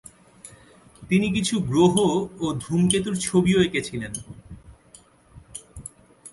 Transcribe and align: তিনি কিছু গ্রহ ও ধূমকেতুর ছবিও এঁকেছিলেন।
তিনি 1.09 1.27
কিছু 1.31 1.55
গ্রহ 1.59 1.95
ও 2.39 2.45
ধূমকেতুর 2.59 3.15
ছবিও 3.17 3.59
এঁকেছিলেন। 3.63 4.13